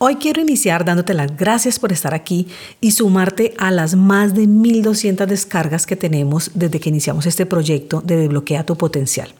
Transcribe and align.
Hoy 0.00 0.14
quiero 0.14 0.40
iniciar 0.40 0.84
dándote 0.84 1.12
las 1.12 1.36
gracias 1.36 1.80
por 1.80 1.90
estar 1.90 2.14
aquí 2.14 2.46
y 2.80 2.92
sumarte 2.92 3.52
a 3.58 3.72
las 3.72 3.96
más 3.96 4.32
de 4.32 4.46
1200 4.46 5.26
descargas 5.26 5.86
que 5.86 5.96
tenemos 5.96 6.52
desde 6.54 6.78
que 6.78 6.90
iniciamos 6.90 7.26
este 7.26 7.46
proyecto 7.46 8.00
de 8.00 8.16
Desbloquea 8.16 8.64
tu 8.64 8.76
Potencial. 8.76 9.34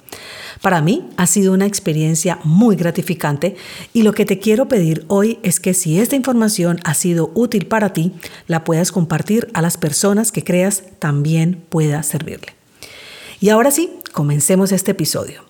Para 0.61 0.81
mí 0.81 1.09
ha 1.17 1.29
sido 1.29 1.53
una 1.53 1.67
experiencia 1.67 2.41
muy 2.43 2.75
gratificante 2.75 3.55
y 3.93 4.03
lo 4.03 4.13
que 4.13 4.25
te 4.25 4.41
quiero 4.41 4.67
pedir 4.67 5.05
hoy 5.07 5.39
es 5.45 5.61
que 5.61 5.75
si 5.75 6.01
esta 6.01 6.17
información 6.17 6.81
ha 6.83 6.95
sido 6.95 7.31
útil 7.35 7.69
para 7.69 7.93
ti, 7.93 8.15
la 8.49 8.65
puedas 8.65 8.91
compartir 8.91 9.49
a 9.55 9.63
las 9.63 9.77
personas 9.77 10.33
que 10.33 10.43
creas 10.43 10.83
también 10.99 11.63
pueda 11.69 12.03
servirle. 12.03 12.49
Y 13.41 13.51
ahora 13.51 13.71
sí, 13.71 13.93
comencemos 14.11 14.73
este 14.73 14.91
episodio. 14.91 15.45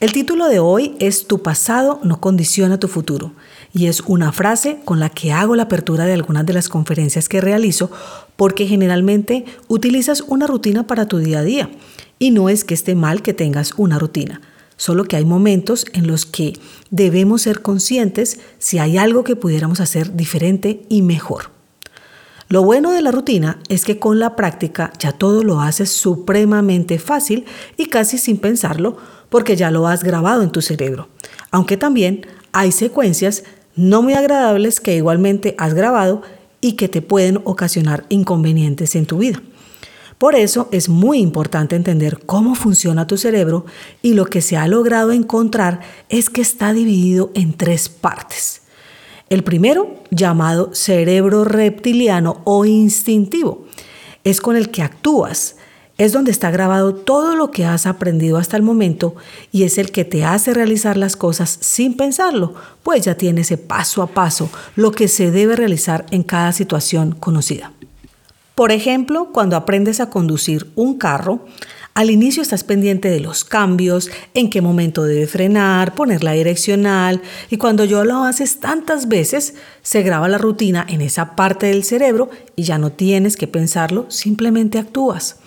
El 0.00 0.12
título 0.12 0.48
de 0.48 0.58
hoy 0.58 0.96
es 0.98 1.28
Tu 1.28 1.42
pasado 1.42 2.00
no 2.02 2.20
condiciona 2.20 2.80
tu 2.80 2.88
futuro 2.88 3.30
y 3.74 3.86
es 3.86 4.02
una 4.02 4.32
frase 4.32 4.78
con 4.84 5.00
la 5.00 5.08
que 5.08 5.32
hago 5.32 5.56
la 5.56 5.64
apertura 5.64 6.04
de 6.04 6.12
algunas 6.12 6.44
de 6.46 6.52
las 6.52 6.68
conferencias 6.68 7.28
que 7.28 7.40
realizo 7.40 7.90
porque 8.36 8.66
generalmente 8.66 9.44
utilizas 9.68 10.22
una 10.22 10.46
rutina 10.46 10.86
para 10.86 11.06
tu 11.06 11.18
día 11.18 11.40
a 11.40 11.44
día 11.44 11.70
y 12.18 12.30
no 12.30 12.48
es 12.48 12.64
que 12.64 12.74
esté 12.74 12.94
mal 12.94 13.22
que 13.22 13.34
tengas 13.34 13.72
una 13.76 13.98
rutina, 13.98 14.40
solo 14.76 15.04
que 15.04 15.16
hay 15.16 15.24
momentos 15.24 15.86
en 15.92 16.06
los 16.06 16.26
que 16.26 16.52
debemos 16.90 17.42
ser 17.42 17.62
conscientes 17.62 18.38
si 18.58 18.78
hay 18.78 18.98
algo 18.98 19.24
que 19.24 19.36
pudiéramos 19.36 19.80
hacer 19.80 20.14
diferente 20.14 20.82
y 20.88 21.02
mejor. 21.02 21.50
Lo 22.48 22.62
bueno 22.62 22.90
de 22.90 23.00
la 23.00 23.10
rutina 23.10 23.58
es 23.70 23.84
que 23.86 23.98
con 23.98 24.18
la 24.18 24.36
práctica 24.36 24.92
ya 24.98 25.12
todo 25.12 25.42
lo 25.42 25.62
haces 25.62 25.90
supremamente 25.90 26.98
fácil 26.98 27.46
y 27.78 27.86
casi 27.86 28.18
sin 28.18 28.36
pensarlo 28.36 28.98
porque 29.30 29.56
ya 29.56 29.70
lo 29.70 29.88
has 29.88 30.04
grabado 30.04 30.42
en 30.42 30.52
tu 30.52 30.60
cerebro. 30.60 31.08
Aunque 31.50 31.78
también 31.78 32.26
hay 32.52 32.70
secuencias 32.70 33.44
no 33.76 34.02
muy 34.02 34.14
agradables 34.14 34.80
que 34.80 34.96
igualmente 34.96 35.54
has 35.58 35.74
grabado 35.74 36.22
y 36.60 36.72
que 36.72 36.88
te 36.88 37.02
pueden 37.02 37.40
ocasionar 37.44 38.04
inconvenientes 38.08 38.94
en 38.94 39.06
tu 39.06 39.18
vida. 39.18 39.42
Por 40.18 40.36
eso 40.36 40.68
es 40.70 40.88
muy 40.88 41.18
importante 41.18 41.74
entender 41.74 42.20
cómo 42.24 42.54
funciona 42.54 43.08
tu 43.08 43.16
cerebro 43.16 43.66
y 44.02 44.14
lo 44.14 44.26
que 44.26 44.40
se 44.40 44.56
ha 44.56 44.68
logrado 44.68 45.10
encontrar 45.10 45.80
es 46.08 46.30
que 46.30 46.40
está 46.40 46.72
dividido 46.72 47.32
en 47.34 47.54
tres 47.54 47.88
partes. 47.88 48.62
El 49.30 49.42
primero, 49.42 49.96
llamado 50.10 50.74
cerebro 50.74 51.42
reptiliano 51.42 52.42
o 52.44 52.64
instintivo, 52.64 53.66
es 54.22 54.40
con 54.40 54.56
el 54.56 54.70
que 54.70 54.82
actúas, 54.82 55.56
es 56.02 56.12
donde 56.12 56.32
está 56.32 56.50
grabado 56.50 56.94
todo 56.94 57.36
lo 57.36 57.50
que 57.52 57.64
has 57.64 57.86
aprendido 57.86 58.36
hasta 58.36 58.56
el 58.56 58.62
momento 58.64 59.14
y 59.52 59.62
es 59.62 59.78
el 59.78 59.92
que 59.92 60.04
te 60.04 60.24
hace 60.24 60.52
realizar 60.52 60.96
las 60.96 61.14
cosas 61.14 61.58
sin 61.60 61.96
pensarlo, 61.96 62.54
pues 62.82 63.04
ya 63.04 63.14
tiene 63.14 63.42
ese 63.42 63.56
paso 63.56 64.02
a 64.02 64.08
paso 64.08 64.50
lo 64.74 64.90
que 64.90 65.06
se 65.06 65.30
debe 65.30 65.54
realizar 65.54 66.06
en 66.10 66.24
cada 66.24 66.52
situación 66.52 67.12
conocida. 67.12 67.72
Por 68.56 68.72
ejemplo, 68.72 69.30
cuando 69.32 69.56
aprendes 69.56 70.00
a 70.00 70.10
conducir 70.10 70.70
un 70.74 70.98
carro, 70.98 71.46
al 71.94 72.10
inicio 72.10 72.42
estás 72.42 72.64
pendiente 72.64 73.08
de 73.10 73.20
los 73.20 73.44
cambios, 73.44 74.10
en 74.32 74.50
qué 74.50 74.62
momento 74.62 75.04
debe 75.04 75.26
frenar, 75.26 75.94
poner 75.94 76.24
la 76.24 76.32
direccional 76.32 77.20
y 77.50 77.58
cuando 77.58 77.84
yo 77.84 78.04
lo 78.04 78.24
haces 78.24 78.60
tantas 78.60 79.08
veces, 79.08 79.54
se 79.82 80.02
graba 80.02 80.28
la 80.28 80.38
rutina 80.38 80.86
en 80.88 81.02
esa 81.02 81.36
parte 81.36 81.66
del 81.66 81.84
cerebro 81.84 82.30
y 82.56 82.62
ya 82.64 82.78
no 82.78 82.92
tienes 82.92 83.36
que 83.36 83.46
pensarlo, 83.46 84.06
simplemente 84.08 84.78
actúas. 84.78 85.41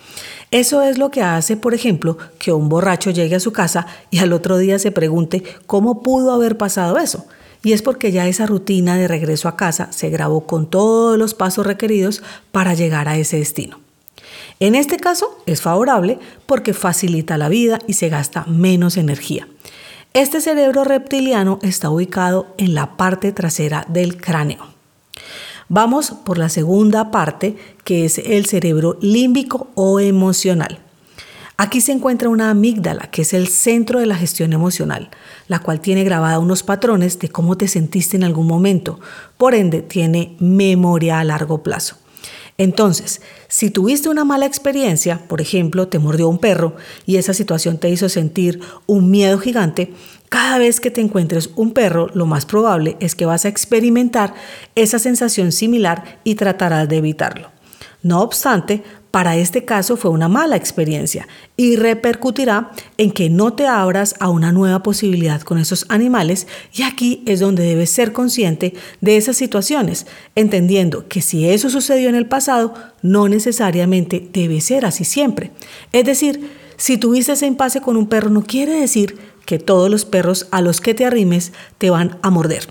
Eso 0.50 0.82
es 0.82 0.98
lo 0.98 1.10
que 1.10 1.22
hace, 1.22 1.56
por 1.56 1.74
ejemplo, 1.74 2.18
que 2.38 2.52
un 2.52 2.68
borracho 2.68 3.10
llegue 3.10 3.34
a 3.34 3.40
su 3.40 3.52
casa 3.52 3.86
y 4.10 4.18
al 4.18 4.32
otro 4.32 4.58
día 4.58 4.78
se 4.78 4.92
pregunte 4.92 5.42
cómo 5.66 6.02
pudo 6.02 6.32
haber 6.32 6.56
pasado 6.56 6.98
eso. 6.98 7.26
Y 7.64 7.72
es 7.72 7.82
porque 7.82 8.12
ya 8.12 8.28
esa 8.28 8.46
rutina 8.46 8.96
de 8.96 9.08
regreso 9.08 9.48
a 9.48 9.56
casa 9.56 9.88
se 9.90 10.08
grabó 10.08 10.46
con 10.46 10.70
todos 10.70 11.18
los 11.18 11.34
pasos 11.34 11.66
requeridos 11.66 12.22
para 12.52 12.74
llegar 12.74 13.08
a 13.08 13.16
ese 13.16 13.38
destino. 13.38 13.80
En 14.60 14.74
este 14.74 14.98
caso 14.98 15.36
es 15.46 15.60
favorable 15.62 16.18
porque 16.46 16.74
facilita 16.74 17.36
la 17.38 17.48
vida 17.48 17.80
y 17.88 17.94
se 17.94 18.08
gasta 18.08 18.44
menos 18.46 18.96
energía. 18.96 19.48
Este 20.14 20.40
cerebro 20.40 20.84
reptiliano 20.84 21.58
está 21.62 21.90
ubicado 21.90 22.54
en 22.56 22.74
la 22.74 22.96
parte 22.96 23.32
trasera 23.32 23.84
del 23.88 24.16
cráneo. 24.16 24.75
Vamos 25.68 26.12
por 26.24 26.38
la 26.38 26.48
segunda 26.48 27.10
parte, 27.10 27.56
que 27.82 28.04
es 28.04 28.18
el 28.18 28.46
cerebro 28.46 28.98
límbico 29.00 29.68
o 29.74 29.98
emocional. 29.98 30.78
Aquí 31.58 31.80
se 31.80 31.92
encuentra 31.92 32.28
una 32.28 32.50
amígdala, 32.50 33.10
que 33.10 33.22
es 33.22 33.32
el 33.32 33.48
centro 33.48 33.98
de 33.98 34.06
la 34.06 34.14
gestión 34.14 34.52
emocional, 34.52 35.10
la 35.48 35.60
cual 35.60 35.80
tiene 35.80 36.04
grabada 36.04 36.38
unos 36.38 36.62
patrones 36.62 37.18
de 37.18 37.30
cómo 37.30 37.56
te 37.56 37.66
sentiste 37.66 38.16
en 38.16 38.24
algún 38.24 38.46
momento. 38.46 39.00
Por 39.38 39.54
ende, 39.54 39.82
tiene 39.82 40.36
memoria 40.38 41.18
a 41.18 41.24
largo 41.24 41.62
plazo. 41.62 41.96
Entonces, 42.58 43.20
si 43.48 43.70
tuviste 43.70 44.08
una 44.08 44.24
mala 44.24 44.46
experiencia, 44.46 45.26
por 45.28 45.40
ejemplo, 45.40 45.88
te 45.88 45.98
mordió 45.98 46.28
un 46.28 46.38
perro 46.38 46.76
y 47.04 47.16
esa 47.16 47.34
situación 47.34 47.78
te 47.78 47.90
hizo 47.90 48.08
sentir 48.08 48.60
un 48.86 49.10
miedo 49.10 49.38
gigante, 49.38 49.92
cada 50.28 50.58
vez 50.58 50.80
que 50.80 50.90
te 50.90 51.00
encuentres 51.00 51.50
un 51.56 51.72
perro, 51.72 52.08
lo 52.14 52.26
más 52.26 52.46
probable 52.46 52.96
es 53.00 53.14
que 53.14 53.26
vas 53.26 53.44
a 53.44 53.48
experimentar 53.48 54.34
esa 54.74 54.98
sensación 54.98 55.52
similar 55.52 56.20
y 56.24 56.34
tratarás 56.34 56.88
de 56.88 56.96
evitarlo. 56.96 57.50
No 58.02 58.22
obstante, 58.22 58.82
para 59.10 59.36
este 59.36 59.64
caso 59.64 59.96
fue 59.96 60.10
una 60.10 60.28
mala 60.28 60.56
experiencia 60.56 61.26
y 61.56 61.76
repercutirá 61.76 62.70
en 62.98 63.10
que 63.10 63.30
no 63.30 63.54
te 63.54 63.66
abras 63.66 64.14
a 64.20 64.28
una 64.28 64.52
nueva 64.52 64.82
posibilidad 64.82 65.40
con 65.40 65.58
esos 65.58 65.86
animales 65.88 66.46
y 66.72 66.82
aquí 66.82 67.22
es 67.26 67.40
donde 67.40 67.64
debes 67.64 67.90
ser 67.90 68.12
consciente 68.12 68.74
de 69.00 69.16
esas 69.16 69.36
situaciones, 69.36 70.06
entendiendo 70.34 71.08
que 71.08 71.22
si 71.22 71.48
eso 71.48 71.70
sucedió 71.70 72.08
en 72.08 72.14
el 72.14 72.26
pasado, 72.26 72.74
no 73.00 73.28
necesariamente 73.28 74.28
debe 74.32 74.60
ser 74.60 74.84
así 74.84 75.04
siempre. 75.04 75.50
Es 75.92 76.04
decir, 76.04 76.50
si 76.76 76.98
tuviste 76.98 77.32
ese 77.32 77.46
impasse 77.46 77.80
con 77.80 77.96
un 77.96 78.06
perro 78.06 78.28
no 78.28 78.42
quiere 78.42 78.78
decir 78.78 79.18
que 79.46 79.58
todos 79.58 79.90
los 79.90 80.04
perros 80.04 80.46
a 80.50 80.60
los 80.60 80.82
que 80.82 80.92
te 80.92 81.06
arrimes 81.06 81.52
te 81.78 81.88
van 81.88 82.18
a 82.20 82.28
morder. 82.28 82.68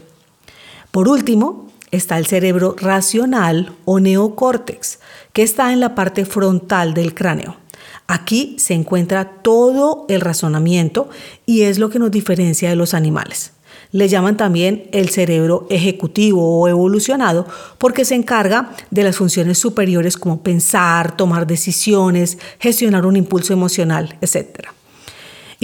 Por 0.91 1.07
último, 1.07 1.71
está 1.91 2.17
el 2.17 2.27
cerebro 2.27 2.75
racional 2.77 3.71
o 3.85 3.99
neocórtex, 3.99 4.99
que 5.33 5.43
está 5.43 5.73
en 5.73 5.79
la 5.79 5.95
parte 5.95 6.25
frontal 6.25 6.93
del 6.93 7.15
cráneo. 7.15 7.57
Aquí 8.07 8.55
se 8.59 8.75
encuentra 8.75 9.25
todo 9.41 10.05
el 10.09 10.21
razonamiento 10.21 11.09
y 11.45 11.63
es 11.63 11.79
lo 11.79 11.89
que 11.89 11.97
nos 11.97 12.11
diferencia 12.11 12.69
de 12.69 12.75
los 12.75 12.93
animales. 12.93 13.53
Le 13.91 14.09
llaman 14.09 14.37
también 14.37 14.89
el 14.91 15.09
cerebro 15.09 15.67
ejecutivo 15.69 16.59
o 16.59 16.67
evolucionado 16.67 17.47
porque 17.77 18.05
se 18.05 18.15
encarga 18.15 18.71
de 18.91 19.03
las 19.03 19.15
funciones 19.15 19.57
superiores 19.57 20.17
como 20.17 20.43
pensar, 20.43 21.15
tomar 21.15 21.47
decisiones, 21.47 22.37
gestionar 22.59 23.05
un 23.05 23.15
impulso 23.15 23.53
emocional, 23.53 24.17
etc. 24.21 24.67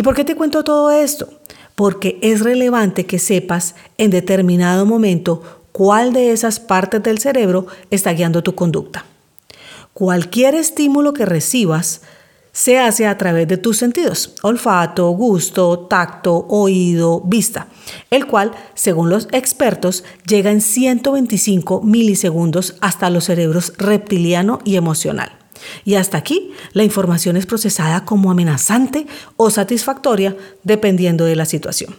¿Y 0.01 0.03
por 0.03 0.15
qué 0.15 0.25
te 0.25 0.36
cuento 0.36 0.63
todo 0.63 0.89
esto? 0.89 1.30
Porque 1.75 2.18
es 2.24 2.42
relevante 2.42 3.06
que 3.06 3.19
sepas 3.19 3.75
en 4.00 4.09
determinado 4.09 4.83
momento 4.88 5.44
cuál 5.71 6.12
de 6.12 6.31
esas 6.31 6.59
partes 6.59 7.03
del 7.03 7.19
cerebro 7.19 7.68
está 7.92 8.12
guiando 8.12 8.42
tu 8.42 8.56
conducta. 8.56 9.06
Cualquier 9.94 10.56
estímulo 10.56 11.13
que 11.13 11.27
recibas 11.27 12.01
se 12.51 12.80
hace 12.80 13.06
a 13.06 13.19
través 13.19 13.48
de 13.48 13.57
tus 13.57 13.77
sentidos, 13.77 14.33
olfato, 14.42 15.07
gusto, 15.12 15.81
tacto, 15.81 16.48
oído, 16.50 17.21
vista, 17.24 17.68
el 18.09 18.25
cual, 18.25 18.53
según 18.74 19.12
los 19.12 19.27
expertos, 19.31 20.03
llega 20.25 20.50
en 20.50 20.62
125 20.62 21.83
milisegundos 21.83 22.75
hasta 22.81 23.12
los 23.12 23.25
cerebros 23.25 23.74
reptiliano 23.77 24.62
y 24.65 24.77
emocional. 24.77 25.40
Y 25.85 25.95
hasta 25.95 26.17
aquí, 26.17 26.51
la 26.73 26.83
información 26.83 27.37
es 27.37 27.45
procesada 27.45 28.05
como 28.05 28.31
amenazante 28.31 29.07
o 29.37 29.49
satisfactoria 29.49 30.35
dependiendo 30.63 31.25
de 31.25 31.35
la 31.35 31.45
situación. 31.45 31.95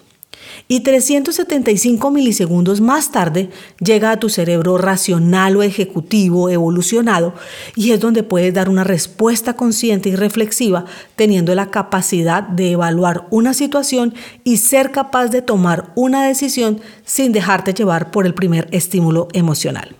Y 0.69 0.81
375 0.81 2.11
milisegundos 2.11 2.81
más 2.81 3.11
tarde 3.11 3.51
llega 3.81 4.11
a 4.11 4.19
tu 4.19 4.29
cerebro 4.29 4.79
racional 4.79 5.57
o 5.57 5.63
ejecutivo 5.63 6.49
evolucionado 6.49 7.35
y 7.75 7.93
es 7.93 8.01
donde 8.01 8.23
puedes 8.23 8.55
dar 8.55 8.69
una 8.69 8.85
respuesta 8.85 9.55
consciente 9.55 10.09
y 10.09 10.17
reflexiva 10.17 10.85
teniendo 11.17 11.55
la 11.55 11.71
capacidad 11.71 12.43
de 12.43 12.73
evaluar 12.73 13.27
una 13.31 13.55
situación 13.55 14.15
y 14.45 14.59
ser 14.59 14.93
capaz 14.93 15.29
de 15.29 15.43
tomar 15.43 15.93
una 15.95 16.27
decisión 16.27 16.81
sin 17.05 17.33
dejarte 17.33 17.75
llevar 17.75 18.11
por 18.11 18.27
el 18.27 18.35
primer 18.35 18.69
estímulo 18.73 19.29
emocional. 19.33 19.97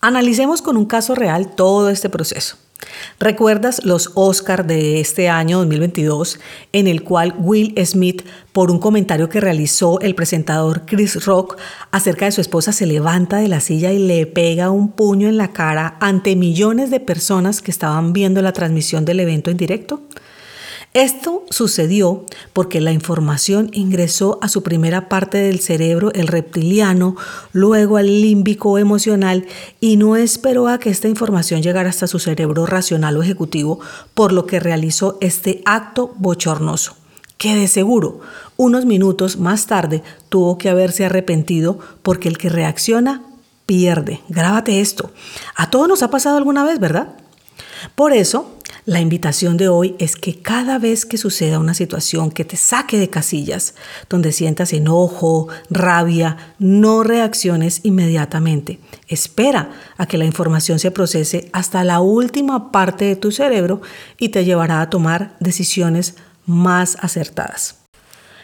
Analicemos 0.00 0.62
con 0.62 0.76
un 0.76 0.86
caso 0.86 1.14
real 1.14 1.54
todo 1.54 1.90
este 1.90 2.08
proceso. 2.08 2.56
¿Recuerdas 3.18 3.84
los 3.84 4.12
Oscar 4.14 4.66
de 4.66 5.00
este 5.00 5.28
año 5.28 5.58
2022 5.58 6.38
en 6.72 6.86
el 6.86 7.02
cual 7.02 7.34
Will 7.38 7.74
Smith, 7.84 8.22
por 8.52 8.70
un 8.70 8.78
comentario 8.78 9.28
que 9.28 9.40
realizó 9.40 10.00
el 10.00 10.14
presentador 10.14 10.86
Chris 10.86 11.24
Rock 11.24 11.58
acerca 11.90 12.26
de 12.26 12.32
su 12.32 12.40
esposa, 12.40 12.72
se 12.72 12.86
levanta 12.86 13.38
de 13.38 13.48
la 13.48 13.60
silla 13.60 13.92
y 13.92 13.98
le 13.98 14.26
pega 14.26 14.70
un 14.70 14.92
puño 14.92 15.28
en 15.28 15.36
la 15.36 15.52
cara 15.52 15.96
ante 16.00 16.36
millones 16.36 16.90
de 16.90 17.00
personas 17.00 17.60
que 17.60 17.70
estaban 17.70 18.12
viendo 18.12 18.40
la 18.42 18.52
transmisión 18.52 19.04
del 19.04 19.20
evento 19.20 19.50
en 19.50 19.56
directo? 19.56 20.02
Esto 20.98 21.44
sucedió 21.48 22.24
porque 22.52 22.80
la 22.80 22.90
información 22.90 23.70
ingresó 23.72 24.40
a 24.42 24.48
su 24.48 24.64
primera 24.64 25.08
parte 25.08 25.38
del 25.38 25.60
cerebro, 25.60 26.10
el 26.12 26.26
reptiliano, 26.26 27.14
luego 27.52 27.98
al 27.98 28.20
límbico 28.20 28.78
emocional 28.78 29.46
y 29.78 29.96
no 29.96 30.16
esperó 30.16 30.66
a 30.66 30.80
que 30.80 30.90
esta 30.90 31.06
información 31.06 31.62
llegara 31.62 31.88
hasta 31.88 32.08
su 32.08 32.18
cerebro 32.18 32.66
racional 32.66 33.16
o 33.16 33.22
ejecutivo, 33.22 33.78
por 34.12 34.32
lo 34.32 34.44
que 34.44 34.58
realizó 34.58 35.18
este 35.20 35.62
acto 35.66 36.12
bochornoso, 36.16 36.96
que 37.36 37.54
de 37.54 37.68
seguro 37.68 38.18
unos 38.56 38.84
minutos 38.84 39.36
más 39.38 39.68
tarde 39.68 40.02
tuvo 40.28 40.58
que 40.58 40.68
haberse 40.68 41.04
arrepentido 41.04 41.78
porque 42.02 42.28
el 42.28 42.38
que 42.38 42.48
reacciona 42.48 43.22
pierde. 43.66 44.20
Grábate 44.28 44.80
esto. 44.80 45.12
A 45.54 45.70
todos 45.70 45.86
nos 45.86 46.02
ha 46.02 46.10
pasado 46.10 46.38
alguna 46.38 46.64
vez, 46.64 46.80
¿verdad? 46.80 47.14
Por 47.94 48.12
eso, 48.12 48.57
la 48.88 49.00
invitación 49.00 49.58
de 49.58 49.68
hoy 49.68 49.96
es 49.98 50.16
que 50.16 50.40
cada 50.40 50.78
vez 50.78 51.04
que 51.04 51.18
suceda 51.18 51.58
una 51.58 51.74
situación 51.74 52.30
que 52.30 52.46
te 52.46 52.56
saque 52.56 52.98
de 52.98 53.10
casillas, 53.10 53.74
donde 54.08 54.32
sientas 54.32 54.72
enojo, 54.72 55.48
rabia, 55.68 56.54
no 56.58 57.02
reacciones 57.02 57.80
inmediatamente. 57.82 58.80
Espera 59.06 59.72
a 59.98 60.06
que 60.06 60.16
la 60.16 60.24
información 60.24 60.78
se 60.78 60.90
procese 60.90 61.50
hasta 61.52 61.84
la 61.84 62.00
última 62.00 62.72
parte 62.72 63.04
de 63.04 63.16
tu 63.16 63.30
cerebro 63.30 63.82
y 64.16 64.30
te 64.30 64.46
llevará 64.46 64.80
a 64.80 64.88
tomar 64.88 65.36
decisiones 65.38 66.14
más 66.46 66.96
acertadas. 67.02 67.80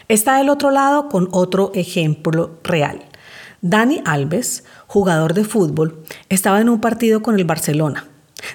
Está 0.08 0.42
el 0.42 0.50
otro 0.50 0.70
lado 0.70 1.08
con 1.08 1.30
otro 1.32 1.72
ejemplo 1.74 2.58
real. 2.62 3.00
Dani 3.62 4.02
Alves, 4.04 4.64
jugador 4.88 5.32
de 5.32 5.44
fútbol, 5.44 6.04
estaba 6.28 6.60
en 6.60 6.68
un 6.68 6.82
partido 6.82 7.22
con 7.22 7.34
el 7.38 7.46
Barcelona 7.46 8.08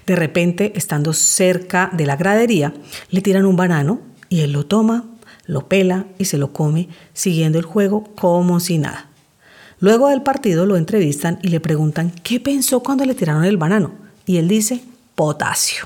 de 0.06 0.16
repente, 0.16 0.74
estando 0.76 1.14
cerca 1.14 1.90
de 1.94 2.06
la 2.06 2.16
gradería, 2.16 2.74
le 3.10 3.22
tiran 3.22 3.46
un 3.46 3.56
banano 3.56 4.02
y 4.30 4.42
él 4.42 4.52
lo 4.52 4.66
toma, 4.66 5.06
lo 5.46 5.68
pela 5.68 6.06
y 6.18 6.26
se 6.26 6.38
lo 6.38 6.54
come, 6.54 6.90
siguiendo 7.14 7.58
el 7.58 7.66
juego 7.66 8.04
como 8.16 8.60
si 8.60 8.78
nada. 8.78 9.10
Luego 9.80 10.10
del 10.10 10.22
partido 10.22 10.66
lo 10.66 10.76
entrevistan 10.76 11.40
y 11.42 11.48
le 11.48 11.60
preguntan 11.60 12.12
qué 12.24 12.40
pensó 12.40 12.82
cuando 12.82 13.06
le 13.06 13.16
tiraron 13.16 13.46
el 13.46 13.58
banano. 13.58 13.94
Y 14.26 14.38
él 14.38 14.48
dice, 14.48 14.84
potasio. 15.16 15.86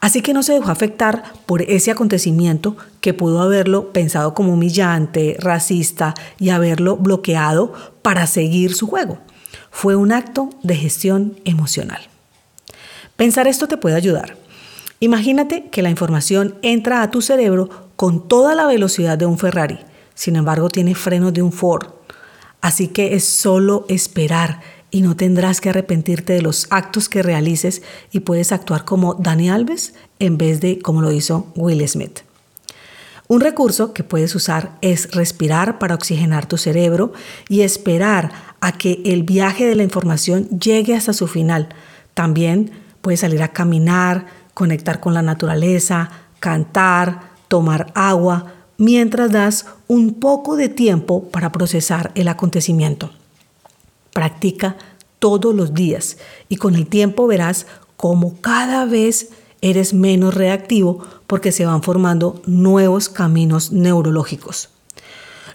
Así 0.00 0.20
que 0.20 0.32
no 0.32 0.42
se 0.42 0.52
dejó 0.52 0.70
afectar 0.70 1.24
por 1.46 1.62
ese 1.62 1.90
acontecimiento 1.90 2.76
que 3.00 3.14
pudo 3.14 3.40
haberlo 3.40 3.92
pensado 3.92 4.34
como 4.34 4.52
humillante, 4.52 5.36
racista 5.40 6.14
y 6.38 6.50
haberlo 6.50 6.96
bloqueado 6.96 7.72
para 8.02 8.26
seguir 8.26 8.74
su 8.74 8.86
juego. 8.86 9.18
Fue 9.70 9.96
un 9.96 10.12
acto 10.12 10.50
de 10.62 10.76
gestión 10.76 11.38
emocional. 11.44 12.00
Pensar 13.18 13.48
esto 13.48 13.66
te 13.66 13.76
puede 13.76 13.96
ayudar. 13.96 14.36
Imagínate 15.00 15.70
que 15.70 15.82
la 15.82 15.90
información 15.90 16.54
entra 16.62 17.02
a 17.02 17.10
tu 17.10 17.20
cerebro 17.20 17.68
con 17.96 18.28
toda 18.28 18.54
la 18.54 18.64
velocidad 18.64 19.18
de 19.18 19.26
un 19.26 19.40
Ferrari, 19.40 19.80
sin 20.14 20.36
embargo 20.36 20.68
tiene 20.68 20.94
frenos 20.94 21.34
de 21.34 21.42
un 21.42 21.50
Ford. 21.50 21.88
Así 22.60 22.86
que 22.86 23.16
es 23.16 23.24
solo 23.24 23.86
esperar 23.88 24.60
y 24.92 25.00
no 25.00 25.16
tendrás 25.16 25.60
que 25.60 25.70
arrepentirte 25.70 26.32
de 26.34 26.42
los 26.42 26.68
actos 26.70 27.08
que 27.08 27.24
realices 27.24 27.82
y 28.12 28.20
puedes 28.20 28.52
actuar 28.52 28.84
como 28.84 29.14
Dani 29.14 29.50
Alves 29.50 29.94
en 30.20 30.38
vez 30.38 30.60
de 30.60 30.78
como 30.78 31.02
lo 31.02 31.10
hizo 31.10 31.52
Will 31.56 31.88
Smith. 31.88 32.20
Un 33.26 33.40
recurso 33.40 33.94
que 33.94 34.04
puedes 34.04 34.32
usar 34.36 34.78
es 34.80 35.10
respirar 35.10 35.80
para 35.80 35.96
oxigenar 35.96 36.46
tu 36.46 36.56
cerebro 36.56 37.12
y 37.48 37.62
esperar 37.62 38.30
a 38.60 38.78
que 38.78 39.02
el 39.04 39.24
viaje 39.24 39.66
de 39.66 39.74
la 39.74 39.82
información 39.82 40.48
llegue 40.50 40.94
hasta 40.94 41.12
su 41.12 41.26
final. 41.26 41.70
También 42.14 42.86
Puedes 43.08 43.20
salir 43.20 43.42
a 43.42 43.54
caminar, 43.54 44.26
conectar 44.52 45.00
con 45.00 45.14
la 45.14 45.22
naturaleza, 45.22 46.10
cantar, 46.40 47.30
tomar 47.48 47.90
agua, 47.94 48.52
mientras 48.76 49.32
das 49.32 49.64
un 49.86 50.20
poco 50.20 50.56
de 50.56 50.68
tiempo 50.68 51.24
para 51.30 51.50
procesar 51.50 52.12
el 52.16 52.28
acontecimiento. 52.28 53.08
Practica 54.12 54.76
todos 55.20 55.54
los 55.54 55.72
días 55.72 56.18
y 56.50 56.56
con 56.56 56.74
el 56.74 56.86
tiempo 56.86 57.26
verás 57.26 57.66
cómo 57.96 58.38
cada 58.42 58.84
vez 58.84 59.30
eres 59.62 59.94
menos 59.94 60.34
reactivo 60.34 61.02
porque 61.26 61.50
se 61.50 61.64
van 61.64 61.82
formando 61.82 62.42
nuevos 62.44 63.08
caminos 63.08 63.72
neurológicos. 63.72 64.68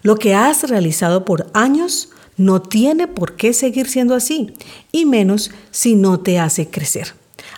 Lo 0.01 0.15
que 0.15 0.33
has 0.33 0.67
realizado 0.67 1.23
por 1.23 1.51
años 1.53 2.09
no 2.35 2.63
tiene 2.63 3.07
por 3.07 3.35
qué 3.35 3.53
seguir 3.53 3.87
siendo 3.87 4.15
así, 4.15 4.55
y 4.91 5.05
menos 5.05 5.51
si 5.69 5.93
no 5.93 6.19
te 6.19 6.39
hace 6.39 6.71
crecer. 6.71 7.13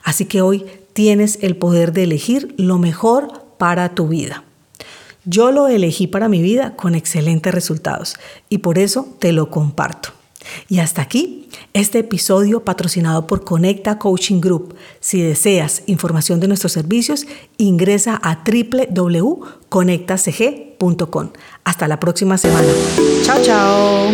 Así 0.06 0.24
que 0.25 0.42
hoy 0.42 0.66
tienes 0.94 1.40
el 1.42 1.57
poder 1.57 1.92
de 1.92 2.04
elegir 2.04 2.54
lo 2.57 2.78
mejor 2.78 3.44
para 3.57 3.96
tu 3.96 4.07
vida. 4.07 4.46
Yo 5.25 5.52
lo 5.52 5.68
elegí 5.68 6.07
para 6.07 6.30
mi 6.30 6.42
vida 6.42 6.78
con 6.78 6.96
excelentes 6.96 7.54
resultados 7.54 8.16
y 8.48 8.60
por 8.60 8.78
eso 8.78 9.06
te 9.19 9.34
lo 9.34 9.50
comparto. 9.50 10.10
Y 10.69 10.78
hasta 10.78 11.02
aquí 11.02 11.50
este 11.74 11.98
episodio 12.00 12.63
patrocinado 12.63 13.25
por 13.25 13.44
Conecta 13.44 13.98
Coaching 13.98 14.40
Group. 14.40 14.75
Si 15.00 15.19
deseas 15.22 15.81
información 15.88 16.40
de 16.40 16.48
nuestros 16.48 16.72
servicios, 16.72 17.25
ingresa 17.57 18.22
a 18.22 18.44
www.conectacg.com. 18.46 21.30
Hasta 21.63 21.88
la 21.88 22.00
próxima 22.00 22.38
semana. 22.38 22.68
Chao, 23.24 23.42
chao. 23.42 24.12